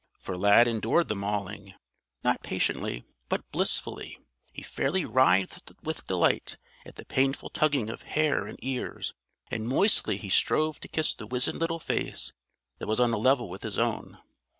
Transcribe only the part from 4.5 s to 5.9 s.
He fairly writhed